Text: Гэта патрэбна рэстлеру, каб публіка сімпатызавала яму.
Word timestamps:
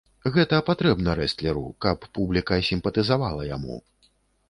Гэта 0.37 0.59
патрэбна 0.69 1.15
рэстлеру, 1.19 1.63
каб 1.87 2.09
публіка 2.17 2.61
сімпатызавала 2.73 3.51
яму. 3.55 3.83